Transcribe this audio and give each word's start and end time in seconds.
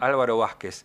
Álvaro 0.00 0.38
Vázquez. 0.38 0.84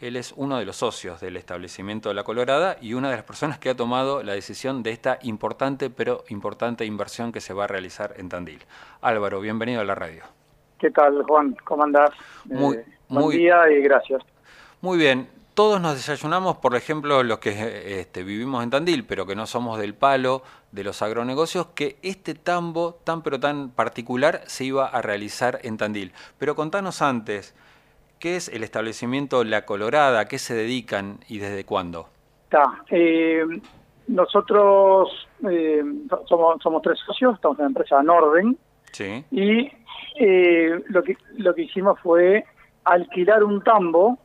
Él 0.00 0.14
es 0.14 0.32
uno 0.36 0.56
de 0.56 0.64
los 0.64 0.76
socios 0.76 1.20
del 1.20 1.36
establecimiento 1.36 2.10
de 2.10 2.14
La 2.14 2.22
Colorada 2.22 2.76
y 2.80 2.94
una 2.94 3.10
de 3.10 3.16
las 3.16 3.24
personas 3.24 3.58
que 3.58 3.70
ha 3.70 3.74
tomado 3.74 4.22
la 4.22 4.34
decisión 4.34 4.84
de 4.84 4.92
esta 4.92 5.18
importante 5.22 5.90
pero 5.90 6.22
importante 6.28 6.84
inversión 6.84 7.32
que 7.32 7.40
se 7.40 7.54
va 7.54 7.64
a 7.64 7.66
realizar 7.66 8.14
en 8.18 8.28
Tandil. 8.28 8.62
Álvaro, 9.00 9.40
bienvenido 9.40 9.80
a 9.80 9.84
la 9.84 9.96
radio. 9.96 10.22
¿Qué 10.78 10.92
tal, 10.92 11.24
Juan? 11.24 11.56
¿Cómo 11.64 11.82
andás? 11.82 12.10
Muy, 12.44 12.76
eh, 12.76 12.84
buen 13.08 13.30
día 13.30 13.68
y 13.68 13.82
gracias. 13.82 14.22
Muy 14.80 14.96
bien. 14.96 15.28
Todos 15.54 15.80
nos 15.80 15.94
desayunamos, 15.94 16.58
por 16.58 16.76
ejemplo, 16.76 17.24
los 17.24 17.40
que 17.40 18.00
este, 18.00 18.22
vivimos 18.22 18.62
en 18.62 18.70
Tandil, 18.70 19.04
pero 19.04 19.26
que 19.26 19.34
no 19.34 19.46
somos 19.46 19.80
del 19.80 19.94
palo 19.94 20.44
de 20.70 20.84
los 20.84 21.02
agronegocios, 21.02 21.66
que 21.74 21.96
este 22.02 22.36
tambo 22.36 22.94
tan 23.02 23.22
pero 23.22 23.40
tan 23.40 23.70
particular 23.70 24.42
se 24.46 24.62
iba 24.62 24.86
a 24.86 25.02
realizar 25.02 25.58
en 25.64 25.78
Tandil. 25.78 26.12
Pero 26.38 26.54
contanos 26.54 27.02
antes, 27.02 27.56
¿Qué 28.22 28.36
es 28.36 28.48
el 28.50 28.62
establecimiento 28.62 29.42
La 29.42 29.66
Colorada? 29.66 30.20
¿A 30.20 30.24
qué 30.26 30.38
se 30.38 30.54
dedican 30.54 31.18
y 31.28 31.38
desde 31.38 31.64
cuándo? 31.64 32.06
Eh, 32.88 33.44
nosotros 34.06 35.28
eh, 35.50 35.82
somos, 36.28 36.62
somos 36.62 36.82
tres 36.82 37.00
socios, 37.04 37.34
estamos 37.34 37.58
en 37.58 37.64
la 37.64 37.68
empresa 37.70 38.00
Norden. 38.00 38.56
Sí. 38.92 39.24
Y 39.32 39.72
eh, 40.20 40.84
lo, 40.86 41.02
que, 41.02 41.16
lo 41.38 41.52
que 41.52 41.62
hicimos 41.62 41.98
fue 41.98 42.44
alquilar 42.84 43.42
un 43.42 43.60
tambo, 43.60 44.16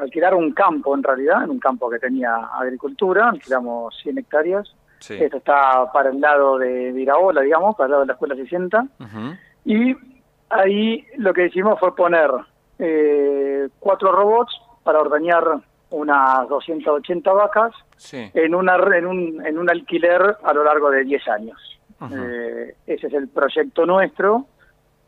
alquilar 0.00 0.36
un 0.36 0.52
campo 0.52 0.94
en 0.94 1.02
realidad, 1.02 1.42
en 1.42 1.50
un 1.50 1.58
campo 1.58 1.90
que 1.90 1.98
tenía 1.98 2.32
agricultura, 2.60 3.30
alquilamos 3.30 3.92
100 4.04 4.18
hectáreas. 4.18 4.72
Esto 5.00 5.38
está 5.38 5.90
para 5.92 6.10
el 6.10 6.20
lado 6.20 6.58
de 6.58 6.92
Viraola, 6.92 7.40
digamos, 7.40 7.74
para 7.74 7.86
el 7.86 7.90
lado 7.90 8.02
de 8.02 8.06
la 8.06 8.12
Escuela 8.12 8.36
60. 8.36 8.86
Y 9.64 9.96
ahí 10.50 11.04
lo 11.16 11.34
que 11.34 11.46
hicimos 11.46 11.80
fue 11.80 11.96
poner 11.96 12.30
eh, 12.78 13.68
cuatro 13.78 14.12
robots 14.12 14.52
para 14.82 15.00
ordeñar 15.00 15.44
unas 15.90 16.48
280 16.48 17.32
vacas 17.32 17.72
en, 18.12 18.54
una, 18.54 18.76
en, 18.96 19.06
un, 19.06 19.46
en 19.46 19.58
un 19.58 19.70
alquiler 19.70 20.36
a 20.42 20.52
lo 20.52 20.64
largo 20.64 20.90
de 20.90 21.04
10 21.04 21.28
años. 21.28 21.58
Eh, 22.12 22.76
ese 22.86 23.06
es 23.08 23.12
el 23.12 23.28
proyecto 23.28 23.84
nuestro, 23.84 24.46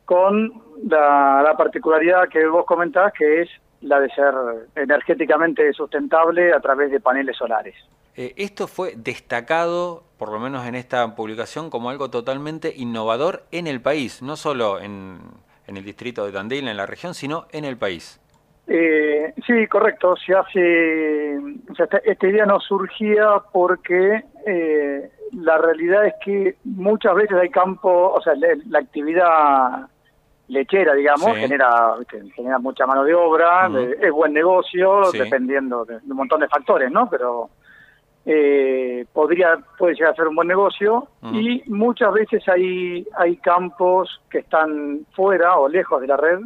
con 0.05 0.53
la, 0.89 1.55
particularidad 1.57 2.29
que 2.29 2.47
vos 2.47 2.65
comentás, 2.67 3.13
que 3.13 3.43
es 3.43 3.49
la 3.83 4.01
de 4.01 4.11
ser 4.11 4.35
energéticamente 4.75 5.73
sustentable 5.73 6.53
a 6.53 6.61
través 6.61 6.91
de 6.91 7.01
paneles 7.01 7.37
solares. 7.37 7.77
Eh, 8.17 8.35
esto 8.37 8.67
fue 8.67 8.95
destacado, 8.97 10.03
por 10.19 10.33
lo 10.33 10.41
menos 10.41 10.67
en 10.67 10.75
esta 10.75 11.15
publicación, 11.15 11.71
como 11.71 11.91
algo 11.91 12.11
totalmente 12.11 12.75
innovador 12.77 13.45
en 13.53 13.67
el 13.67 13.81
país, 13.81 14.21
no 14.21 14.37
solo 14.37 14.81
en, 14.81 15.21
en 15.71 15.77
el 15.77 15.85
distrito 15.85 16.27
de 16.27 16.33
Tandil, 16.33 16.67
en 16.69 16.77
la 16.77 16.85
región, 16.85 17.15
sino 17.15 17.47
en 17.53 17.65
el 17.65 17.77
país. 17.77 18.21
Eh, 18.67 19.33
sí, 19.47 19.67
correcto. 19.69 20.17
Se 20.17 20.35
hace, 20.35 21.37
esta, 22.05 22.27
idea 22.29 22.45
no 22.45 22.59
surgía 22.61 23.41
porque 23.53 24.25
eh, 24.47 25.11
la 25.33 25.59
realidad 25.59 26.07
es 26.07 26.15
que 26.25 26.57
muchas 26.65 27.15
veces 27.15 27.39
hay 27.39 27.51
campo, 27.51 28.13
o 28.13 28.21
sea, 28.21 28.35
la, 28.35 28.79
actividad 28.81 29.89
lechera, 30.49 30.95
digamos, 30.95 31.37
genera, 31.37 31.95
genera 32.35 32.59
mucha 32.59 32.85
mano 32.85 33.05
de 33.05 33.15
obra, 33.15 33.71
es 34.01 34.11
buen 34.11 34.33
negocio, 34.33 35.03
dependiendo 35.13 35.85
de, 35.85 35.99
un 35.99 36.17
montón 36.17 36.41
de 36.41 36.49
factores, 36.49 36.91
¿no? 36.91 37.09
Pero 37.09 37.51
eh, 38.27 39.07
podría 39.13 39.59
puede 39.79 39.95
llegar 39.95 40.13
a 40.13 40.17
ser 40.17 40.29
un 40.29 40.35
buen 40.35 40.49
negocio 40.49 41.09
y 41.33 41.63
muchas 41.67 42.13
veces 42.13 42.47
hay 42.49 43.07
hay 43.17 43.37
campos 43.37 44.21
que 44.29 44.39
están 44.39 45.07
fuera 45.13 45.57
o 45.57 45.69
lejos 45.69 46.01
de 46.03 46.07
la 46.07 46.17
red 46.17 46.41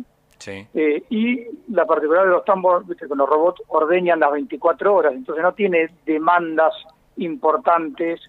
eh, 0.47 1.03
y 1.11 1.41
la 1.73 1.85
particularidad 1.85 2.27
de 2.27 2.37
los 2.37 2.45
tambos 2.45 2.87
¿viste? 2.87 3.09
con 3.09 3.19
los 3.19 3.29
robots 3.29 3.63
ordeñan 3.69 4.21
las 4.21 4.31
24 4.33 4.95
horas 4.95 5.15
entonces 5.15 5.43
no 5.43 5.53
tiene 5.53 5.91
demandas 6.07 6.75
importantes 7.17 8.21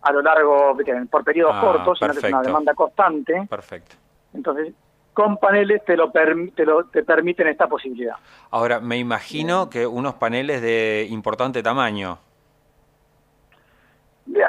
a 0.00 0.12
lo 0.12 0.22
largo 0.22 0.76
por 1.10 1.24
periodos 1.24 1.54
ah, 1.56 1.60
cortos 1.60 1.98
sino 1.98 2.12
que 2.12 2.18
es 2.18 2.24
una 2.24 2.42
demanda 2.42 2.74
constante. 2.74 3.46
Perfecto. 3.48 3.96
Entonces 4.32 4.72
con 5.12 5.36
paneles 5.36 5.84
te 5.84 5.96
lo, 5.96 6.10
te 6.10 6.64
lo 6.64 6.84
te 6.86 7.04
permiten 7.04 7.46
esta 7.48 7.68
posibilidad. 7.68 8.16
Ahora 8.50 8.80
me 8.80 8.98
imagino 8.98 9.70
que 9.70 9.86
unos 9.86 10.14
paneles 10.14 10.60
de 10.60 11.06
importante 11.10 11.62
tamaño 11.62 12.18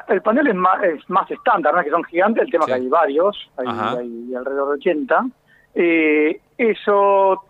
el 0.08 0.22
panel 0.22 0.48
es 0.48 0.56
más, 0.56 0.84
es 0.84 1.10
más 1.10 1.30
estándar, 1.30 1.74
no 1.74 1.80
es 1.80 1.86
que 1.86 1.92
son 1.92 2.04
gigantes, 2.04 2.44
el 2.44 2.52
tema 2.52 2.66
que 2.66 2.74
hay 2.74 2.88
varios, 2.88 3.50
hay, 3.58 4.34
alrededor 4.36 4.70
de 4.70 4.76
80. 4.76 5.26
Eh, 5.76 6.42
eso 6.58 7.44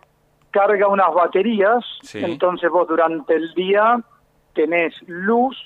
carga 0.50 0.88
unas 0.88 1.12
baterías, 1.14 1.84
entonces 2.14 2.70
vos 2.70 2.88
durante 2.88 3.34
el 3.34 3.52
día 3.54 4.00
tenés 4.54 4.94
luz 5.06 5.56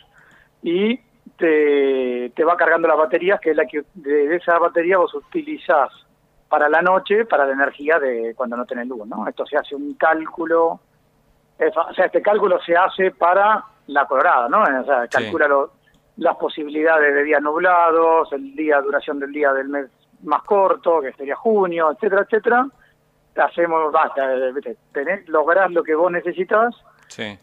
y 0.63 0.99
te, 1.37 2.31
te 2.35 2.45
va 2.45 2.57
cargando 2.57 2.89
las 2.89 2.99
baterías, 2.99 3.41
que 3.41 3.51
es 3.51 3.57
la 3.57 3.67
que 3.67 3.85
de 3.95 4.37
esa 4.37 4.59
batería 4.59 4.99
vos 4.99 5.15
utilizás 5.15 5.91
para 6.51 6.69
la 6.69 6.83
noche, 6.83 7.25
para 7.25 7.47
la 7.47 7.53
energía 7.53 7.99
de 7.99 8.35
cuando 8.35 8.57
no 8.57 8.67
tenés 8.67 8.89
luz, 8.89 9.07
¿no? 9.07 9.27
Esto 9.27 9.47
se 9.47 9.57
hace 9.57 9.77
un 9.77 9.95
cálculo, 9.95 10.81
o 11.59 11.95
sea, 11.95 12.07
este 12.07 12.21
cálculo 12.21 12.61
se 12.61 12.77
hace 12.77 13.13
para 13.13 13.65
la 13.87 14.05
colorada, 14.07 14.49
¿no? 14.49 14.63
O 14.63 14.85
sea, 14.85 15.07
calcula 15.07 15.49
las 16.17 16.37
posibilidades 16.37 17.15
de 17.15 17.25
días 17.25 17.43
nublados, 17.43 18.33
el 18.33 18.55
día, 18.55 18.81
duración 18.81 19.19
del 19.19 19.33
día 19.33 19.53
del 19.53 19.69
mes 19.69 19.87
más 20.23 20.43
corto, 20.43 21.01
que 21.01 21.13
sería 21.13 21.37
junio, 21.37 21.91
etcétera, 21.93 22.23
etcétera. 22.23 22.67
Hacemos, 23.37 23.93
basta, 23.93 24.29
tenés, 24.93 25.29
lográs 25.29 25.71
lo 25.71 25.83
que 25.83 25.95
vos 25.95 26.11
necesitas 26.13 26.75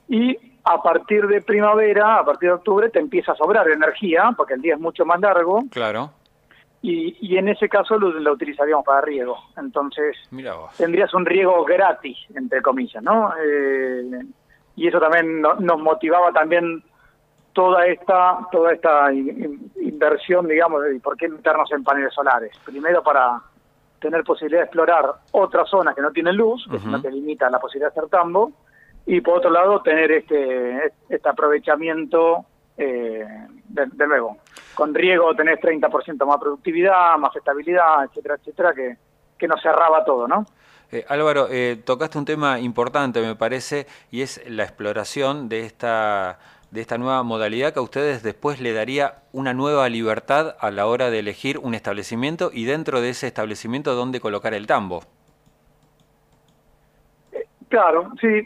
y 0.08 0.38
a 0.64 0.82
partir 0.82 1.28
de 1.28 1.42
primavera, 1.42 2.18
a 2.18 2.26
partir 2.26 2.50
de 2.50 2.56
octubre, 2.56 2.90
te 2.90 3.00
empieza 3.00 3.32
a 3.32 3.36
sobrar 3.36 3.70
energía, 3.70 4.34
porque 4.36 4.54
el 4.54 4.62
día 4.62 4.76
es 4.76 4.80
mucho 4.80 5.06
más 5.06 5.20
largo. 5.20 5.64
Claro. 5.72 6.12
Y, 6.82 7.18
y 7.22 7.38
en 7.38 7.50
ese 7.50 7.68
caso 7.68 7.98
lo, 7.98 8.32
utilizaríamos 8.32 8.86
para 8.86 9.02
riego. 9.02 9.38
Entonces, 9.58 10.16
tendrías 10.78 11.14
un 11.14 11.26
riego 11.26 11.64
gratis, 11.66 12.18
entre 12.36 12.62
comillas, 12.62 13.02
¿no? 13.02 13.34
Eh, 13.42 14.22
y 14.76 14.88
eso 14.88 15.00
también 15.00 15.42
nos 15.42 15.80
motivaba 15.80 16.32
también 16.32 16.84
toda 17.58 17.88
esta 17.88 18.38
toda 18.52 18.72
esta 18.72 19.12
inversión, 19.12 20.48
digamos, 20.48 20.84
de 20.84 21.00
por 21.00 21.18
qué 21.18 21.28
meternos 21.28 21.72
en 21.72 21.84
paneles 21.84 22.14
solares. 22.14 22.56
Primero 22.64 23.02
para 23.02 23.42
tener 24.00 24.24
posibilidad 24.24 24.60
de 24.60 24.66
explorar 24.66 25.06
otras 25.32 25.68
zonas 25.68 25.96
que 25.96 26.04
no 26.04 26.12
tienen 26.12 26.36
luz, 26.36 26.68
que 26.70 26.78
no 26.88 27.02
te 27.02 27.10
limita 27.10 27.50
la 27.50 27.58
posibilidad 27.58 27.92
de 27.92 28.00
hacer 28.00 28.12
tambo, 28.12 28.52
y 29.08 29.22
por 29.22 29.40
otro 29.40 29.50
lado 29.50 29.82
tener 29.82 30.12
este 30.12 30.94
este 31.10 31.28
aprovechamiento 31.28 32.46
eh, 32.78 33.26
de, 33.70 34.08
nuevo. 34.08 34.38
Con 34.76 34.94
riego 34.94 35.34
tenés 35.34 35.60
30% 35.60 36.28
más 36.28 36.38
productividad, 36.40 37.18
más 37.18 37.36
estabilidad, 37.36 38.04
etcétera, 38.04 38.36
etcétera, 38.36 38.74
que, 38.76 38.98
que 39.36 39.48
nos 39.48 39.60
cerraba 39.64 40.06
todo, 40.06 40.28
¿no? 40.28 40.46
Eh, 40.92 41.04
Álvaro, 41.10 41.48
eh, 41.50 41.82
tocaste 41.84 42.20
un 42.20 42.26
tema 42.26 42.60
importante, 42.60 43.20
me 43.20 43.36
parece, 43.36 43.88
y 44.12 44.22
es 44.22 44.48
la 44.48 44.64
exploración 44.64 45.50
de 45.50 45.66
esta 45.66 46.38
de 46.72 46.82
esta 46.82 46.98
nueva 46.98 47.24
modalidad 47.24 47.74
que 47.74 47.80
a 47.80 47.84
ustedes 47.84 48.24
después 48.24 48.60
le 48.60 48.74
daría 48.74 49.16
una 49.32 49.54
nueva 49.54 49.88
libertad 49.90 50.56
a 50.60 50.72
la 50.72 50.86
hora 50.88 51.10
de 51.10 51.20
elegir 51.20 51.60
un 51.60 51.74
establecimiento 51.74 52.50
y 52.54 52.66
dentro 52.66 53.02
de 53.02 53.10
ese 53.10 53.28
establecimiento 53.28 53.96
dónde 53.96 54.20
colocar 54.20 54.54
el 54.54 54.68
tambo. 54.68 55.02
Claro, 57.70 58.12
sí, 58.22 58.46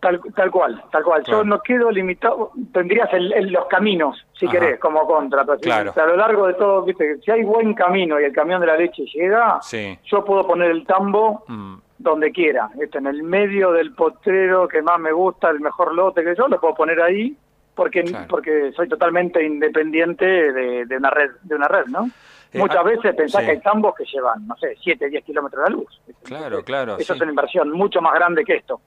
tal, 0.00 0.20
tal 0.34 0.50
cual, 0.50 0.82
tal 0.90 1.02
cual. 1.02 1.22
Yo 1.24 1.44
no 1.44 1.60
quedo 1.60 1.90
limitado, 1.90 2.52
tendrías 2.72 3.12
el, 3.12 3.52
los 3.52 3.66
caminos, 3.66 4.26
si 4.38 4.48
querés, 4.48 4.78
como 4.78 5.06
contra. 5.06 5.44
claro. 5.60 5.92
a 5.96 6.06
lo 6.06 6.16
largo 6.16 6.46
de 6.46 6.54
todo, 6.54 6.82
viste, 6.82 7.18
si 7.20 7.30
hay 7.30 7.42
buen 7.42 7.74
camino 7.74 8.20
y 8.20 8.24
el 8.24 8.32
camión 8.32 8.60
de 8.60 8.66
la 8.66 8.76
leche 8.76 9.04
llega, 9.14 9.60
yo 10.04 10.24
puedo 10.24 10.46
poner 10.46 10.70
el 10.70 10.86
tambo 10.86 11.44
mm. 11.46 11.74
donde 11.98 12.32
quiera. 12.32 12.70
En 12.78 13.06
el 13.06 13.22
medio 13.22 13.72
del 13.72 13.94
potrero 13.94 14.68
que 14.68 14.82
más 14.82 14.98
me 14.98 15.12
gusta, 15.12 15.50
el 15.50 15.60
mejor 15.60 15.94
lote 15.94 16.22
que 16.22 16.34
yo, 16.34 16.48
lo 16.48 16.60
puedo 16.60 16.74
poner 16.74 17.00
ahí 17.00 17.36
porque 17.74 18.04
porque 18.28 18.72
soy 18.72 18.88
totalmente 18.88 19.44
independiente 19.44 20.24
de, 20.24 20.96
una 20.96 21.10
red 21.10 21.30
de 21.42 21.54
una 21.54 21.68
red 21.68 21.86
no 21.86 22.10
eh, 22.52 22.58
muchas 22.58 22.78
ah, 22.78 22.82
veces 22.82 23.14
pensás 23.14 23.44
que 23.44 23.52
hay 23.52 23.60
tambos 23.60 23.94
que 23.94 24.04
llevan 24.04 24.46
no 24.46 24.56
sé 24.56 24.76
7, 24.82 25.08
10 25.08 25.24
kilómetros 25.24 25.64
de 25.64 25.70
luz. 25.70 26.00
Claro 26.24 26.64
claro 26.64 26.96
eso 26.98 27.14
es 27.14 27.20
una 27.20 27.30
inversión 27.30 27.70
mucho 27.70 28.00
más 28.00 28.14
grande 28.14 28.44
que 28.44 28.56
esto 28.56 28.80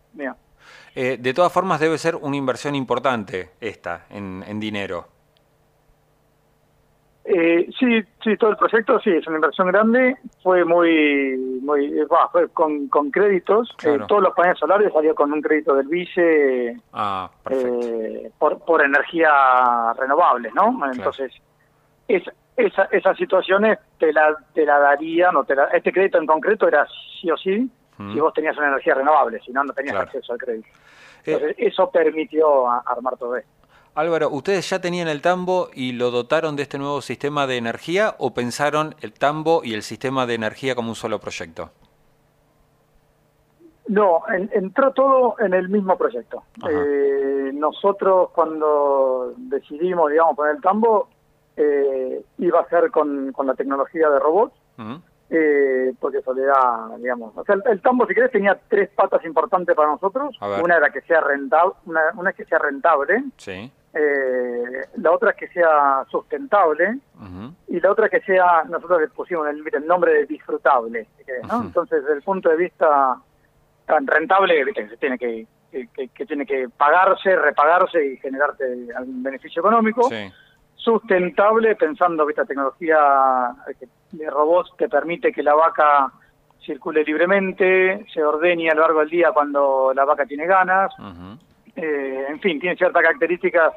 eh, 0.95 1.17
de 1.19 1.33
todas 1.33 1.51
formas 1.51 1.79
debe 1.79 1.97
ser 1.97 2.15
una 2.15 2.35
inversión 2.35 2.75
importante 2.75 3.51
esta 3.59 4.05
en, 4.09 4.43
en 4.47 4.59
dinero 4.59 5.07
eh, 7.25 7.69
sí, 7.79 8.03
sí, 8.21 8.35
todo 8.35 8.51
el 8.51 8.57
proyecto 8.57 8.99
sí, 8.99 9.09
es 9.11 9.25
una 9.27 9.37
inversión 9.37 9.67
grande, 9.67 10.17
fue 10.41 10.65
muy, 10.65 11.37
muy, 11.61 12.05
fue 12.31 12.49
con, 12.49 12.89
con 12.89 13.11
créditos, 13.11 13.73
eh, 13.85 13.97
todos 14.09 14.23
los 14.23 14.33
paneles 14.33 14.59
solares 14.59 14.91
salió 14.91 15.15
con 15.15 15.31
un 15.31 15.41
crédito 15.41 15.73
del 15.73 15.87
vice 15.87 16.77
ah, 16.91 17.31
eh, 17.49 18.29
por, 18.37 18.59
por 18.65 18.83
energía 18.83 19.93
renovable, 19.97 20.51
¿no? 20.53 20.77
Entonces, 20.91 21.31
es, 22.09 22.23
esas 22.57 23.17
situaciones 23.17 23.79
te 23.97 24.11
la, 24.11 24.35
te 24.53 24.65
la 24.65 24.79
darían, 24.79 25.33
no 25.33 25.45
te 25.45 25.55
este 25.71 25.93
crédito 25.93 26.17
en 26.17 26.25
concreto 26.25 26.67
era 26.67 26.85
sí 27.21 27.31
o 27.31 27.37
sí, 27.37 27.69
si 28.11 28.19
vos 28.19 28.33
tenías 28.33 28.57
una 28.57 28.67
energía 28.67 28.95
renovable, 28.95 29.39
si 29.45 29.53
no, 29.53 29.63
no 29.63 29.71
tenías 29.71 29.95
acceso 29.95 30.33
al 30.33 30.39
crédito. 30.39 30.67
Eh, 31.25 31.31
Entonces, 31.31 31.55
eso 31.57 31.89
permitió 31.89 32.69
armar 32.69 33.15
todo 33.17 33.37
esto. 33.37 33.49
Álvaro, 33.95 34.29
¿ustedes 34.31 34.67
ya 34.69 34.81
tenían 34.81 35.07
el 35.07 35.21
tambo 35.21 35.69
y 35.71 35.91
lo 35.91 36.09
dotaron 36.09 36.55
de 36.55 36.63
este 36.63 36.79
nuevo 36.79 37.01
sistema 37.01 37.45
de 37.45 37.57
energía 37.57 38.15
o 38.17 38.33
pensaron 38.33 38.95
el 39.01 39.13
tambo 39.13 39.61
y 39.63 39.75
el 39.75 39.83
sistema 39.83 40.25
de 40.25 40.33
energía 40.33 40.73
como 40.73 40.89
un 40.89 40.95
solo 40.95 41.19
proyecto? 41.19 41.69
No, 43.87 44.23
entró 44.51 44.93
todo 44.93 45.35
en 45.39 45.53
el 45.53 45.69
mismo 45.69 45.95
proyecto. 45.95 46.43
Eh, 46.67 47.51
nosotros 47.53 48.29
cuando 48.33 49.33
decidimos, 49.37 50.09
digamos, 50.09 50.35
poner 50.37 50.55
el 50.55 50.61
tambo, 50.61 51.09
eh, 51.55 52.23
iba 52.39 52.61
a 52.61 52.69
ser 52.69 52.89
con, 52.89 53.31
la 53.45 53.53
tecnología 53.53 54.09
de 54.09 54.19
robots, 54.19 54.55
eh, 55.29 55.93
porque 55.99 56.19
eso 56.19 56.33
le 56.33 56.45
da, 56.45 56.89
digamos, 56.97 57.37
o 57.37 57.43
sea, 57.43 57.57
el, 57.65 57.81
tambo, 57.81 58.07
si 58.07 58.15
querés, 58.15 58.31
tenía 58.31 58.59
tres 58.69 58.89
patas 58.89 59.23
importantes 59.23 59.75
para 59.75 59.91
nosotros. 59.91 60.35
Una 60.63 60.77
era 60.77 60.89
que 60.89 61.01
sea 61.01 61.21
rentable, 61.21 61.75
una, 61.85 62.01
una 62.15 62.31
es 62.31 62.35
que 62.35 62.45
sea 62.45 62.57
rentable. 62.57 63.23
Sí 63.37 63.71
eh, 63.93 64.87
la 64.97 65.11
otra 65.11 65.31
es 65.31 65.35
que 65.35 65.47
sea 65.49 66.03
sustentable 66.09 66.97
y 67.67 67.79
la 67.79 67.91
otra 67.91 68.05
es 68.07 68.11
que 68.11 68.21
sea, 68.21 68.63
nosotros 68.63 69.01
le 69.01 69.07
pusimos 69.09 69.47
el, 69.47 69.63
el 69.71 69.87
nombre 69.87 70.13
de 70.13 70.25
disfrutable, 70.25 71.07
Entonces, 71.51 72.01
desde 72.01 72.15
el 72.15 72.23
punto 72.23 72.49
de 72.49 72.57
vista 72.57 73.17
tan 73.85 74.07
rentable, 74.07 74.65
que 74.73 74.97
tiene 74.97 75.17
que, 75.17 75.47
que, 75.71 76.25
tiene 76.25 76.45
que 76.45 76.69
pagarse, 76.75 77.35
repagarse 77.35 78.05
y 78.05 78.17
generarte 78.17 78.63
algún 78.95 79.21
beneficio 79.21 79.59
económico. 79.61 80.09
Sustentable, 80.75 81.75
pensando 81.75 82.25
que 82.25 82.31
esta 82.31 82.45
tecnología 82.45 83.53
de 84.11 84.29
robots 84.29 84.71
te 84.77 84.89
permite 84.89 85.31
que 85.31 85.43
la 85.43 85.53
vaca 85.53 86.11
circule 86.65 87.03
libremente, 87.03 88.05
se 88.13 88.23
ordeñe 88.23 88.69
a 88.69 88.75
lo 88.75 88.81
largo 88.81 88.99
del 88.99 89.09
día 89.09 89.31
cuando 89.31 89.93
la 89.93 90.05
vaca 90.05 90.25
tiene 90.25 90.45
ganas. 90.45 90.93
Eh, 91.83 92.25
en 92.29 92.39
fin, 92.39 92.59
tiene 92.61 92.77
ciertas 92.77 93.01
características 93.01 93.73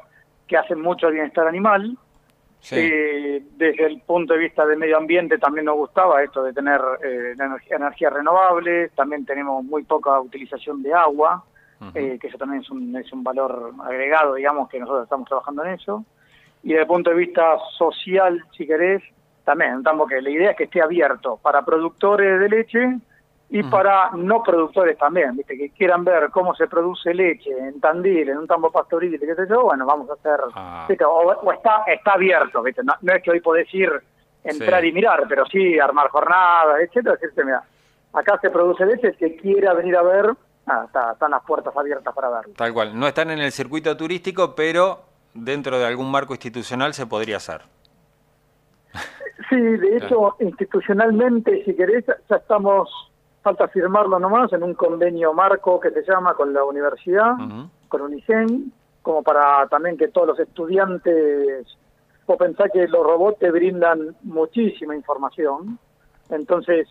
que 0.47 0.55
hacen 0.55 0.81
mucho 0.81 1.07
al 1.07 1.13
bienestar 1.13 1.45
animal. 1.45 1.97
Eh, 2.71 3.43
desde 3.55 3.85
el 3.85 4.01
punto 4.01 4.33
de 4.33 4.39
vista 4.39 4.65
del 4.65 4.79
medio 4.79 4.97
ambiente 4.97 5.37
también 5.37 5.65
nos 5.65 5.75
gustaba 5.75 6.23
esto 6.23 6.43
de 6.43 6.53
tener 6.53 6.81
eh, 7.03 7.35
energía, 7.69 8.09
renovable, 8.09 8.89
también 8.89 9.25
tenemos 9.25 9.63
muy 9.63 9.83
poca 9.83 10.19
utilización 10.19 10.81
de 10.81 10.93
agua, 10.93 11.45
que 11.93 12.19
eso 12.23 12.37
también 12.37 12.63
es 12.63 12.69
un, 12.71 12.95
es 12.95 13.13
un 13.13 13.23
valor 13.23 13.73
agregado, 13.83 14.33
digamos, 14.33 14.67
que 14.69 14.79
nosotros 14.79 15.03
estamos 15.03 15.27
trabajando 15.27 15.65
en 15.65 15.73
eso. 15.73 16.03
Y 16.63 16.69
desde 16.69 16.81
el 16.81 16.87
punto 16.87 17.11
de 17.11 17.17
vista 17.17 17.57
social, 17.77 18.43
si 18.57 18.65
querés, 18.65 19.03
también, 19.45 19.77
estamos 19.77 20.09
que 20.09 20.21
la 20.21 20.29
idea 20.29 20.51
es 20.51 20.57
que 20.57 20.63
esté 20.63 20.81
abierto 20.81 21.37
para 21.41 21.63
productores 21.63 22.39
de 22.39 22.49
leche, 22.49 22.97
y 23.49 23.63
para 23.63 24.11
no 24.11 24.43
productores 24.43 24.97
también, 24.97 25.35
¿viste? 25.37 25.57
que 25.57 25.69
quieran 25.69 26.03
ver 26.03 26.29
cómo 26.31 26.53
se 26.53 26.67
produce 26.67 27.13
leche 27.13 27.49
en 27.49 27.79
Tandil, 27.79 28.29
en 28.29 28.39
un 28.39 28.47
tambo 28.47 28.71
pastoril, 28.71 29.17
qué 29.17 29.35
sé 29.35 29.47
yo, 29.49 29.63
bueno, 29.63 29.85
vamos 29.85 30.09
a 30.09 30.13
hacer, 30.13 30.39
ah. 30.53 30.87
O, 31.07 31.51
está 31.53 31.83
está 31.87 32.13
abierto, 32.13 32.61
¿viste? 32.61 32.81
No, 32.83 32.93
es 33.13 33.23
que 33.23 33.31
hoy 33.31 33.39
podés 33.39 33.73
ir, 33.73 33.89
entrar 34.43 34.83
y 34.83 34.91
mirar, 34.91 35.23
pero 35.29 35.45
sí 35.45 35.79
armar 35.79 36.09
jornadas, 36.09 36.81
etcétera, 36.81 37.15
decirte, 37.15 37.45
mira, 37.45 37.63
acá 38.13 38.37
se 38.41 38.49
produce 38.49 38.85
leche, 38.85 39.07
el 39.07 39.17
que 39.17 39.37
quiera 39.37 39.73
venir 39.73 39.95
a 39.95 40.03
ver, 40.03 40.33
están 41.13 41.31
las 41.31 41.43
puertas 41.43 41.75
abiertas 41.75 42.13
para 42.13 42.29
verlo. 42.29 42.53
Tal 42.57 42.73
cual, 42.73 42.99
no 42.99 43.07
están 43.07 43.31
en 43.31 43.39
el 43.39 43.53
circuito 43.53 43.95
turístico, 43.95 44.55
pero 44.55 45.05
dentro 45.33 45.79
de 45.79 45.85
algún 45.85 46.11
marco 46.11 46.33
institucional 46.33 46.93
se 46.93 47.07
podría 47.07 47.37
hacer. 47.37 47.61
Sí, 49.49 49.55
de 49.55 49.97
hecho, 50.03 50.35
institucionalmente, 50.41 51.63
si 51.63 51.73
querés, 51.73 52.05
ya 52.29 52.35
estamos 52.35 52.89
falta 53.41 53.67
firmarlo 53.67 54.19
nomás 54.19 54.51
en 54.53 54.63
un 54.63 54.73
convenio 54.73 55.33
marco 55.33 55.79
que 55.79 55.91
se 55.91 56.03
llama 56.03 56.33
con 56.33 56.53
la 56.53 56.63
universidad, 56.63 57.33
con 57.87 58.01
UNICEN, 58.01 58.71
como 59.01 59.23
para 59.23 59.67
también 59.67 59.97
que 59.97 60.09
todos 60.09 60.27
los 60.27 60.39
estudiantes, 60.39 61.65
o 62.25 62.37
pensar 62.37 62.69
que 62.71 62.87
los 62.87 63.03
robots 63.03 63.39
te 63.39 63.51
brindan 63.51 64.15
muchísima 64.23 64.95
información, 64.95 65.79
entonces 66.29 66.87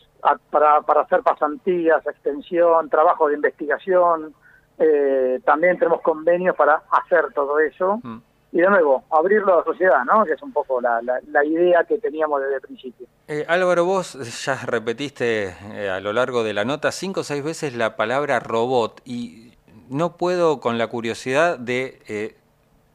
para, 0.50 0.81
para 0.81 1.02
hacer 1.02 1.22
pasantías, 1.22 2.06
extensión, 2.06 2.88
trabajo 2.88 3.28
de 3.28 3.34
investigación, 3.34 4.34
eh, 4.78 5.40
también 5.44 5.78
tenemos 5.78 6.00
convenios 6.00 6.56
para 6.56 6.82
hacer 6.90 7.32
todo 7.34 7.58
eso 7.58 8.00
y 8.56 8.61
de 8.61 8.70
nuevo, 8.70 9.05
abrirlo 9.11 9.53
a 9.53 9.58
la 9.58 9.64
sociedad, 9.64 10.03
¿no? 10.06 10.25
Que 10.25 10.32
es 10.32 10.43
un 10.43 10.50
poco 10.50 10.81
la, 10.81 11.03
la, 11.03 11.44
idea 11.44 11.85
que 11.85 11.99
teníamos 11.99 12.41
desde 12.41 12.55
el 12.55 12.61
principio. 12.62 13.06
Eh, 13.29 13.44
Álvaro, 13.47 13.85
vos 13.85 14.14
ya 14.44 14.58
repetiste 14.64 15.55
eh, 15.75 15.91
a 15.91 16.00
lo 16.00 16.14
largo 16.14 16.43
de 16.43 16.55
la 16.55 16.64
nota 16.64 16.91
cinco 16.91 17.20
o 17.20 17.23
seis 17.23 17.44
veces 17.44 17.75
la 17.75 17.97
palabra 17.97 18.41
robot 18.41 19.03
y 19.05 19.53
no 19.91 20.17
puedo 20.17 20.61
con 20.61 20.79
la 20.79 20.87
curiosidad 20.87 21.58
de 21.58 22.00
eh, 22.08 22.37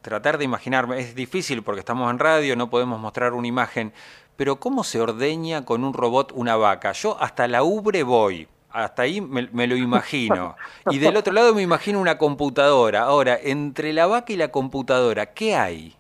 tratar 0.02 0.40
de 0.40 0.46
imaginarme, 0.46 1.00
es 1.00 1.14
difícil 1.14 1.62
porque 1.62 1.82
estamos 1.82 2.10
en 2.10 2.18
radio, 2.18 2.56
no 2.56 2.72
podemos 2.72 3.00
mostrar 3.00 3.34
una 3.34 3.48
imagen, 3.48 3.94
pero 4.38 4.56
¿cómo 4.56 4.84
se 4.84 5.00
ordeña 5.00 5.64
con 5.64 5.84
un 5.84 5.94
robot 5.94 6.32
una 6.34 6.56
vaca? 6.56 6.92
Yo 6.94 7.18
hasta 7.20 7.48
la 7.48 7.62
ubre 7.62 8.02
voy, 8.02 8.48
hasta 8.72 9.04
ahí 9.04 9.22
me, 9.22 9.68
lo 9.68 9.76
imagino. 9.76 10.56
Y 10.90 11.00
del 11.00 11.18
otro 11.18 11.34
lado 11.34 11.54
me 11.54 11.62
imagino 11.62 12.00
una 12.00 12.18
computadora. 12.18 13.02
Ahora, 13.02 13.38
entre 13.42 13.94
la 13.94 14.08
vaca 14.08 14.34
y 14.34 14.38
la 14.38 14.50
computadora, 14.50 15.28
¿qué 15.28 15.56
hay? 15.56 15.96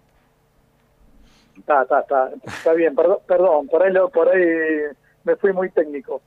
Está, 1.57 1.83
está, 1.83 1.99
está, 1.99 2.31
está 2.45 2.73
bien, 2.73 2.95
perdón, 2.95 3.19
perdón 3.27 3.67
por, 3.67 3.83
ahí, 3.83 3.93
por 4.13 4.29
ahí 4.29 4.45
me 5.23 5.35
fui 5.35 5.53
muy 5.53 5.69
técnico. 5.69 6.21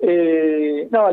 Eh, 0.00 0.88
no, 0.90 1.08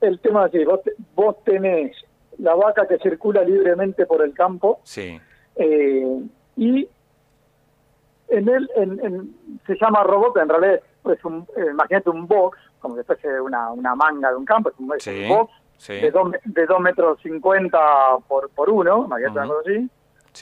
el, 0.00 0.20
tema 0.20 0.46
es 0.46 0.54
así, 0.54 0.64
vos, 0.64 0.80
vos 1.16 1.42
tenés 1.44 1.96
la 2.38 2.54
vaca 2.54 2.86
que 2.86 2.98
circula 2.98 3.42
libremente 3.42 4.06
por 4.06 4.22
el 4.22 4.32
campo. 4.34 4.80
Sí. 4.84 5.20
Eh, 5.56 6.20
y 6.56 6.88
en 8.28 8.48
él 8.48 8.70
en, 8.76 9.34
se 9.66 9.74
llama 9.80 10.04
robot, 10.04 10.36
en 10.36 10.48
realidad 10.48 10.80
es 11.08 11.24
un, 11.24 11.46
eh, 11.56 11.66
imagínate 11.70 12.10
un 12.10 12.26
box, 12.26 12.58
como 12.80 12.96
si 12.96 13.02
fuese 13.04 13.40
una, 13.40 13.70
una 13.70 13.94
manga 13.94 14.30
de 14.30 14.36
un 14.36 14.44
campo, 14.44 14.70
es 14.70 14.78
un, 14.78 14.88
box 14.88 15.06
de 15.88 16.10
2 16.10 16.32
de 16.44 16.66
dos 16.66 16.80
metros 16.80 17.18
50 17.22 17.78
por, 18.28 18.50
por 18.50 18.68
uno, 18.68 19.04
imagínate 19.06 19.40
algo 19.40 19.60
así, 19.60 19.88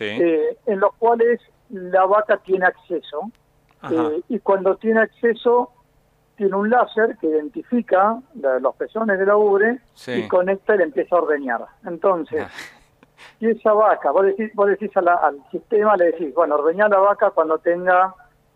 eh, 0.00 0.56
en 0.66 0.80
los 0.80 0.94
cuales 0.96 1.40
la 1.70 2.06
vaca 2.06 2.38
tiene 2.38 2.66
acceso, 2.66 3.30
eh, 3.90 4.20
y 4.28 4.38
cuando 4.40 4.76
tiene 4.76 5.00
acceso 5.00 5.72
tiene 6.36 6.54
un 6.54 6.70
láser 6.70 7.16
que 7.18 7.26
identifica 7.26 8.20
los 8.60 8.74
pezones 8.76 9.18
de 9.18 9.26
la 9.26 9.36
ubre 9.36 9.80
y 10.06 10.28
conecta 10.28 10.74
y 10.74 10.78
le 10.78 10.84
empieza 10.84 11.16
a 11.16 11.18
ordeñar. 11.18 11.64
Entonces, 11.84 12.46
y 13.40 13.50
esa 13.50 13.72
vaca, 13.72 14.12
vos 14.12 14.26
decís, 14.26 14.52
vos 14.54 14.68
decís 14.68 14.90
al 14.96 15.42
sistema, 15.50 15.96
le 15.96 16.06
decís, 16.06 16.32
bueno, 16.34 16.54
ordeñar 16.54 16.90
la 16.90 16.98
vaca 16.98 17.30
cuando 17.30 17.58
tenga 17.58 18.14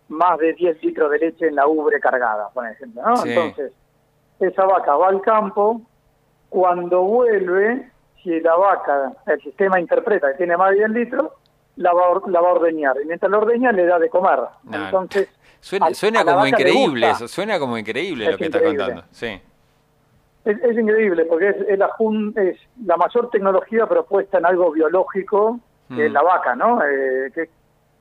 más 0.09 0.39
de 0.39 0.53
10 0.55 0.83
litros 0.83 1.11
de 1.11 1.19
leche 1.19 1.49
en 1.49 1.57
la 1.57 1.67
ubre 1.67 2.01
cargada, 2.01 2.49
por 2.53 2.67
ejemplo, 2.69 3.03
¿no? 3.03 3.25
Entonces, 3.25 3.73
esa 4.41 4.65
vaca 4.65 4.97
va 4.97 5.09
al 5.09 5.21
campo, 5.23 5.81
cuando 6.49 7.03
vuelve, 7.03 7.91
si 8.23 8.41
la 8.41 8.55
vaca, 8.57 9.13
el 9.27 9.41
sistema 9.43 9.81
interpreta 9.81 10.33
que 10.33 10.39
tiene 10.39 10.57
más 10.57 10.71
de 10.71 10.77
10 10.77 10.91
litros, 10.91 11.33
la 11.77 11.93
va, 11.93 12.21
la 12.27 12.41
va 12.41 12.51
a 12.51 12.53
ordeñar, 12.53 12.97
y 13.03 13.07
mientras 13.07 13.31
la 13.31 13.39
ordeña 13.39 13.73
le 13.73 13.87
da 13.87 13.99
de 13.99 14.11
comer. 14.11 14.41
Entonces, 14.71 15.29
suena, 15.61 16.25
como 16.25 16.47
increíble 16.47 17.11
eso, 17.11 17.29
suena 17.29 17.59
como 17.59 17.79
increíble 17.79 18.31
lo 18.31 18.37
que 18.37 18.45
está 18.47 18.63
contando, 18.63 19.05
sí. 19.11 19.41
Es, 20.45 20.77
increíble 20.77 21.25
porque 21.27 21.51
es, 21.51 21.79
la, 21.79 21.89
es 22.35 22.59
la 22.85 22.97
mayor 22.97 23.31
tecnología 23.31 23.87
propuesta 23.87 24.39
en 24.39 24.47
algo 24.47 24.73
biológico 24.73 25.61
que 25.95 26.07
es 26.07 26.11
mm. 26.11 26.15
la 26.15 26.23
vaca, 26.23 26.57
¿no? 26.57 26.83
Eh, 26.83 27.31
que, 27.35 27.49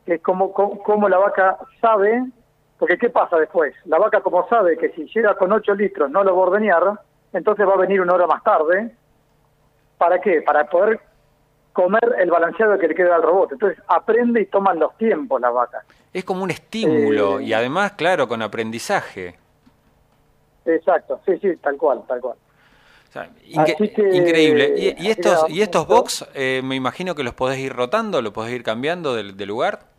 es 0.06 0.22
como, 0.22 0.52
como, 0.52 1.10
la 1.10 1.18
vaca 1.18 1.58
sabe, 1.80 2.24
porque 2.78 2.98
¿qué 2.98 3.10
pasa 3.10 3.38
después? 3.38 3.74
La 3.86 3.98
vaca 3.98 4.22
como 4.22 4.48
sabe 4.50 4.78
que 4.78 4.90
si 4.90 5.06
llega 5.06 5.36
con 5.36 5.52
8 5.52 5.76
litros 5.76 6.10
no 6.10 6.24
lo 6.24 6.36
va 6.36 6.44
a 6.44 6.48
ordeñar, 6.48 7.00
entonces 7.34 7.68
va 7.68 7.74
a 7.74 7.78
venir 7.78 8.02
una 8.02 8.14
hora 8.14 8.28
más 8.28 8.44
tarde. 8.44 8.96
¿Para 9.98 10.20
qué? 10.20 10.42
Para 10.42 10.66
poder 10.66 11.00
comer 11.74 12.16
el 12.20 12.30
balanceado 12.30 12.78
que 12.78 12.88
le 12.88 12.96
queda 12.96 13.16
al 13.16 13.24
robot. 13.24 13.54
Entonces 13.54 13.82
aprende 13.88 14.42
y 14.42 14.46
toman 14.48 14.80
los 14.80 14.98
tiempos 14.98 15.40
la 15.40 15.50
vaca. 15.50 15.84
Es 16.14 16.26
como 16.26 16.44
un 16.44 16.52
estímulo 16.52 17.40
eh, 17.40 17.44
y 17.44 17.54
además, 17.54 17.94
claro, 17.94 18.28
con 18.28 18.42
aprendizaje. 18.42 19.36
Exacto, 20.66 21.20
sí, 21.26 21.38
sí, 21.42 21.56
tal 21.58 21.78
cual, 21.78 22.04
tal 22.08 22.22
cual. 22.22 22.38
increíble. 23.48 24.74
¿Y, 24.78 25.10
estos, 25.10 25.50
y 25.50 25.62
estos 25.62 25.88
box, 25.88 26.28
eh, 26.34 26.62
me 26.64 26.76
imagino 26.76 27.16
que 27.16 27.24
los 27.24 27.34
podés 27.34 27.60
ir 27.60 27.74
rotando, 27.74 28.22
los 28.22 28.34
podés 28.34 28.54
ir 28.54 28.64
cambiando 28.64 29.16
de, 29.16 29.46
lugar? 29.46 29.91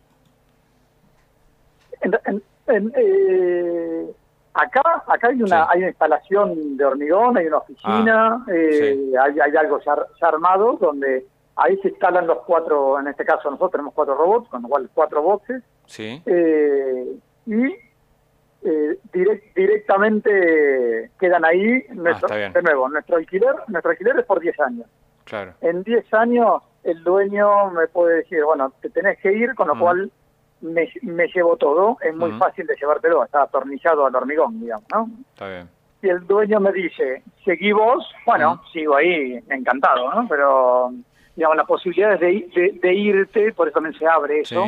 Eh, 2.73 4.11
acá 4.53 5.03
acá 5.07 5.27
hay 5.29 5.41
una 5.41 5.69
hay 5.69 5.79
una 5.79 5.89
instalación 5.89 6.77
de 6.77 6.85
hormigón, 6.85 7.37
hay 7.37 7.47
una 7.47 7.57
oficina, 7.57 8.35
ah, 8.35 8.45
eh, 8.51 9.11
hay, 9.19 9.39
hay, 9.39 9.55
algo 9.55 9.79
ya, 9.79 9.95
armado 10.21 10.77
donde 10.79 11.25
ahí 11.55 11.77
se 11.77 11.89
instalan 11.89 12.27
los 12.27 12.39
cuatro, 12.45 12.99
en 12.99 13.07
este 13.07 13.25
caso 13.25 13.49
nosotros 13.49 13.71
tenemos 13.71 13.93
cuatro 13.93 14.15
robots, 14.15 14.49
con 14.49 14.61
lo 14.61 14.67
cual 14.67 14.89
cuatro 14.93 15.21
boxes. 15.21 15.63
Sí. 15.85 16.21
y 17.45 17.75
eh, 18.65 18.97
directamente 19.53 21.11
quedan 21.19 21.43
ahí. 21.43 21.83
Nuestro, 21.89 22.29
ah, 22.31 22.37
de 22.37 22.61
nuevo, 22.61 22.87
nuestro 22.87 23.17
alquiler, 23.17 23.55
nuestro 23.67 23.91
alquiler 23.91 24.19
es 24.19 24.25
por 24.25 24.39
10 24.39 24.59
años. 24.61 24.87
Claro. 25.25 25.53
En 25.61 25.83
10 25.83 26.13
años 26.13 26.61
el 26.83 27.03
dueño 27.03 27.71
me 27.71 27.87
puede 27.87 28.17
decir, 28.17 28.43
bueno, 28.43 28.71
te 28.81 28.89
tenés 28.89 29.19
que 29.19 29.33
ir, 29.33 29.53
con 29.55 29.67
lo 29.67 29.77
cual 29.77 30.11
me, 30.63 30.89
me, 31.01 31.27
llevo 31.27 31.57
todo. 31.57 31.97
Es 32.01 32.15
muy 32.15 32.31
fácil 32.33 32.65
de 32.65 32.75
llevártelo, 32.75 33.23
está 33.23 33.43
atornillado 33.43 34.05
al 34.05 34.15
hormigón, 34.15 34.59
digamos, 34.59 34.87
¿no? 34.91 35.09
Está 35.33 35.49
bien. 35.49 35.69
Y 36.01 36.09
el 36.09 36.25
dueño 36.25 36.59
me 36.59 36.71
dice, 36.71 37.23
seguí 37.45 37.71
vos, 37.71 38.05
bueno, 38.25 38.61
sigo 38.73 38.95
ahí 38.95 39.39
encantado, 39.49 40.13
¿no? 40.13 40.27
Pero, 40.27 40.91
digamos, 41.35 41.57
las 41.57 41.67
posibilidades 41.67 42.19
de, 42.19 42.79
de, 42.81 42.93
irte, 42.93 43.53
por 43.53 43.67
eso 43.67 43.75
también 43.75 43.97
se 43.97 44.07
abre 44.07 44.41
eso. 44.41 44.65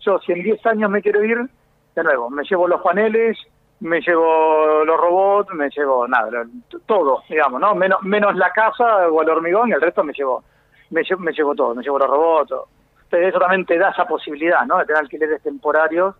Yo, 0.00 0.18
si 0.20 0.32
en 0.32 0.42
10 0.42 0.66
años 0.66 0.90
me 0.90 1.00
quiero 1.00 1.22
ir, 1.22 1.38
de 1.94 2.02
nuevo, 2.02 2.30
me 2.30 2.42
llevo 2.42 2.66
los 2.66 2.80
paneles, 2.82 3.38
me 3.78 4.00
llevo 4.00 4.84
los 4.84 5.00
robots, 5.00 5.52
me 5.54 5.68
llevo 5.70 6.08
nada, 6.08 6.44
todo, 6.86 7.22
digamos, 7.28 7.60
¿no? 7.60 7.74
Menos, 7.74 8.02
menos 8.02 8.34
la 8.36 8.50
casa 8.50 9.08
o 9.08 9.22
el 9.22 9.28
hormigón 9.28 9.68
y 9.68 9.72
el 9.72 9.80
resto 9.80 10.02
me 10.02 10.12
llevo, 10.12 10.42
me 10.90 11.04
llevo, 11.04 11.20
me 11.20 11.32
llevo 11.32 11.54
todo, 11.54 11.74
me 11.74 11.82
llevo 11.82 11.98
los 11.98 12.08
robots. 12.08 12.54
Eso 13.12 13.38
también 13.38 13.66
te 13.66 13.78
da 13.78 13.90
esa 13.90 14.06
posibilidad, 14.06 14.64
¿no? 14.66 14.78
De 14.78 14.86
tener 14.86 15.02
alquileres 15.02 15.42
temporarios 15.42 16.14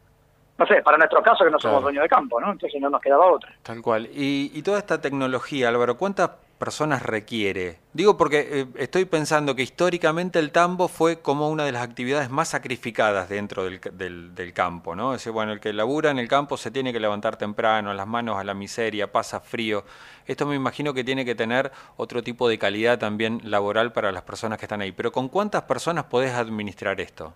no 0.58 0.66
sé, 0.66 0.82
para 0.82 0.98
nuestro 0.98 1.22
caso 1.22 1.44
que 1.44 1.50
no 1.50 1.58
somos 1.58 1.82
dueños 1.82 2.02
de 2.02 2.08
campo, 2.08 2.40
¿no? 2.40 2.52
Entonces 2.52 2.80
no 2.80 2.90
nos 2.90 3.00
quedaba 3.00 3.26
otra. 3.26 3.50
Tal 3.62 3.82
cual. 3.82 4.06
Y, 4.12 4.50
y 4.54 4.62
toda 4.62 4.78
esta 4.78 5.00
tecnología, 5.00 5.68
Álvaro, 5.68 5.96
¿cuántas 5.96 6.30
personas 6.62 7.02
requiere? 7.02 7.78
Digo 7.92 8.16
porque 8.16 8.46
eh, 8.48 8.66
estoy 8.76 9.04
pensando 9.04 9.56
que 9.56 9.64
históricamente 9.64 10.38
el 10.38 10.52
tambo 10.52 10.86
fue 10.86 11.20
como 11.20 11.50
una 11.50 11.64
de 11.64 11.72
las 11.72 11.82
actividades 11.82 12.30
más 12.30 12.50
sacrificadas 12.50 13.28
dentro 13.28 13.64
del, 13.64 14.52
campo, 14.54 14.94
¿no? 14.94 15.12
Es 15.12 15.26
bueno, 15.28 15.50
el 15.50 15.58
que 15.58 15.72
labura 15.72 16.12
en 16.12 16.20
el 16.20 16.28
campo 16.28 16.56
se 16.56 16.70
tiene 16.70 16.92
que 16.92 17.00
levantar 17.00 17.34
temprano, 17.36 17.92
las 17.92 18.06
manos 18.06 18.38
a 18.38 18.44
la 18.44 18.54
miseria, 18.54 19.10
pasa 19.10 19.40
frío. 19.40 19.82
Esto 20.24 20.46
me 20.46 20.54
imagino 20.54 20.94
que 20.94 21.02
tiene 21.02 21.24
que 21.24 21.34
tener 21.34 21.72
otro 21.96 22.22
tipo 22.22 22.48
de 22.48 22.58
calidad 22.58 22.96
también 22.96 23.40
laboral 23.42 23.92
para 23.92 24.12
las 24.12 24.22
personas 24.22 24.56
que 24.56 24.66
están 24.66 24.82
ahí. 24.82 24.92
Pero 24.92 25.10
¿con 25.10 25.28
cuántas 25.28 25.62
personas 25.62 26.04
podés 26.04 26.32
administrar 26.32 27.00
esto? 27.00 27.34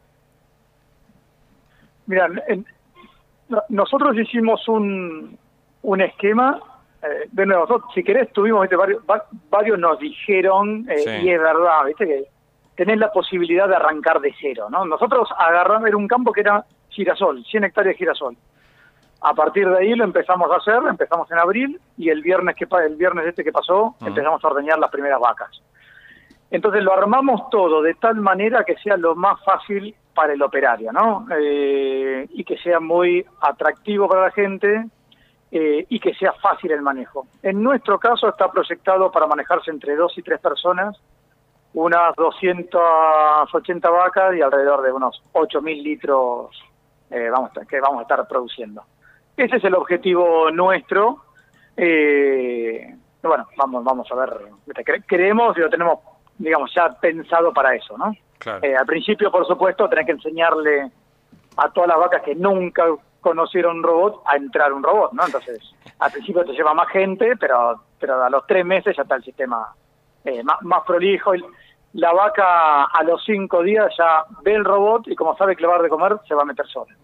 Mira, 2.06 2.28
nosotros 3.70 4.16
hicimos 4.16 4.68
un, 4.68 5.36
un 5.82 6.00
esquema 6.00 6.75
eh, 7.02 7.28
de 7.30 7.46
nuevo, 7.46 7.84
si 7.94 8.02
querés, 8.02 8.32
tuvimos 8.32 8.68
varios, 8.68 9.02
varios 9.50 9.78
nos 9.78 9.98
dijeron, 9.98 10.86
eh, 10.88 11.20
y 11.22 11.30
es 11.30 11.40
verdad, 11.40 11.84
¿viste? 11.86 12.06
que 12.06 12.24
tenés 12.76 12.98
la 12.98 13.10
posibilidad 13.10 13.68
de 13.68 13.76
arrancar 13.76 14.20
de 14.20 14.34
cero. 14.40 14.68
¿no? 14.70 14.84
Nosotros 14.84 15.28
agarramos, 15.36 15.88
era 15.88 15.96
un 15.96 16.08
campo 16.08 16.32
que 16.32 16.40
era 16.40 16.64
girasol, 16.88 17.44
100 17.44 17.64
hectáreas 17.64 17.94
de 17.94 17.98
girasol. 17.98 18.36
A 19.22 19.34
partir 19.34 19.68
de 19.68 19.78
ahí 19.78 19.94
lo 19.94 20.04
empezamos 20.04 20.50
a 20.50 20.56
hacer, 20.56 20.78
empezamos 20.88 21.30
en 21.30 21.38
abril 21.38 21.80
y 21.96 22.10
el 22.10 22.22
viernes 22.22 22.54
que 22.54 22.66
el 22.84 22.96
viernes 22.96 23.26
este 23.26 23.42
que 23.42 23.50
pasó 23.50 23.96
empezamos 24.00 24.44
a 24.44 24.48
ordeñar 24.48 24.78
las 24.78 24.90
primeras 24.90 25.18
vacas. 25.18 25.50
Entonces 26.50 26.84
lo 26.84 26.92
armamos 26.92 27.48
todo 27.50 27.82
de 27.82 27.94
tal 27.94 28.16
manera 28.16 28.62
que 28.64 28.76
sea 28.76 28.96
lo 28.96 29.16
más 29.16 29.42
fácil 29.44 29.94
para 30.14 30.34
el 30.34 30.42
operario, 30.42 30.92
¿no? 30.92 31.26
Eh, 31.38 32.26
y 32.30 32.44
que 32.44 32.56
sea 32.58 32.78
muy 32.78 33.24
atractivo 33.40 34.06
para 34.06 34.22
la 34.22 34.30
gente 34.30 34.84
eh, 35.58 35.86
y 35.88 35.98
que 35.98 36.12
sea 36.14 36.32
fácil 36.32 36.70
el 36.70 36.82
manejo. 36.82 37.28
En 37.42 37.62
nuestro 37.62 37.98
caso 37.98 38.28
está 38.28 38.50
proyectado 38.50 39.10
para 39.10 39.26
manejarse 39.26 39.70
entre 39.70 39.96
dos 39.96 40.12
y 40.18 40.22
tres 40.22 40.38
personas, 40.38 41.00
unas 41.72 42.14
280 42.14 43.88
vacas 43.88 44.36
y 44.36 44.42
alrededor 44.42 44.82
de 44.82 44.92
unos 44.92 45.22
8.000 45.32 45.82
litros 45.82 46.50
eh, 47.08 47.30
vamos, 47.30 47.52
que 47.66 47.80
vamos 47.80 48.00
a 48.00 48.02
estar 48.02 48.28
produciendo. 48.28 48.82
Ese 49.34 49.56
es 49.56 49.64
el 49.64 49.74
objetivo 49.74 50.50
nuestro. 50.50 51.24
Eh, 51.74 52.94
bueno, 53.22 53.46
vamos, 53.56 53.82
vamos 53.82 54.12
a 54.12 54.14
ver. 54.14 54.50
creemos 55.06 55.56
y 55.56 55.60
lo 55.60 55.70
tenemos, 55.70 56.00
digamos, 56.36 56.70
ya 56.74 56.90
pensado 57.00 57.50
para 57.54 57.74
eso, 57.74 57.96
¿no? 57.96 58.12
al 58.44 58.86
principio, 58.86 59.32
por 59.32 59.46
supuesto, 59.46 59.88
tenés 59.88 60.04
que 60.04 60.12
enseñarle 60.12 60.90
a 61.56 61.70
todas 61.70 61.88
las 61.88 61.98
vacas 61.98 62.22
que 62.22 62.34
nunca 62.34 62.84
conocieron 63.26 63.78
un 63.78 63.82
robot 63.82 64.22
a 64.24 64.36
entrar 64.36 64.72
un 64.72 64.84
robot, 64.84 65.12
¿no? 65.12 65.26
Entonces, 65.26 65.58
al 65.98 66.12
principio 66.12 66.44
te 66.44 66.52
lleva 66.52 66.72
más 66.74 66.88
gente, 66.90 67.36
pero, 67.36 67.74
pero 67.98 68.22
a 68.22 68.30
los 68.30 68.46
tres 68.46 68.64
meses 68.64 68.94
ya 68.96 69.02
está 69.02 69.16
el 69.16 69.24
sistema 69.24 69.74
eh, 70.24 70.44
más, 70.44 70.62
más 70.62 70.84
prolijo. 70.86 71.34
Y 71.34 71.44
la 71.94 72.12
vaca 72.12 72.84
a 72.84 73.02
los 73.02 73.24
cinco 73.24 73.64
días 73.64 73.92
ya 73.98 74.24
ve 74.42 74.54
el 74.54 74.64
robot 74.64 75.08
y 75.08 75.16
como 75.16 75.36
sabe 75.36 75.56
que 75.56 75.62
le 75.62 75.66
va 75.66 75.74
a 75.74 75.82
de 75.82 75.88
comer, 75.88 76.16
se 76.28 76.36
va 76.36 76.42
a 76.42 76.44
meter 76.44 76.68
sola. 76.68 76.94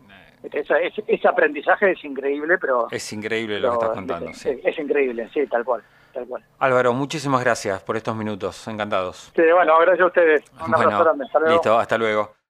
Ese, 0.44 0.92
ese, 1.08 1.28
aprendizaje 1.28 1.90
es 1.90 2.04
increíble, 2.04 2.56
pero... 2.58 2.86
Es 2.92 3.12
increíble 3.12 3.58
lo 3.58 3.70
que 3.70 3.74
estás 3.74 3.90
contando, 3.90 4.30
es, 4.30 4.38
sí. 4.38 4.60
Es 4.62 4.78
increíble, 4.78 5.28
sí, 5.34 5.44
tal 5.48 5.64
cual. 5.64 5.82
Tal 6.12 6.26
cual. 6.26 6.44
Álvaro, 6.60 6.92
muchísimas 6.92 7.42
gracias 7.42 7.82
por 7.82 7.96
estos 7.96 8.14
minutos, 8.14 8.68
encantados. 8.68 9.32
Sí, 9.34 9.42
bueno, 9.52 9.76
gracias 9.80 10.04
a 10.04 10.06
ustedes. 10.06 10.44
Un 10.64 11.48
Listo, 11.48 11.78
hasta 11.78 11.98
luego. 11.98 12.41